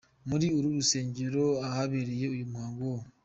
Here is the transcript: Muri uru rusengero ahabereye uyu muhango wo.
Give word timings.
Muri 0.29 0.47
uru 0.57 0.67
rusengero 0.77 1.43
ahabereye 1.67 2.25
uyu 2.35 2.45
muhango 2.51 2.83
wo. 2.93 3.01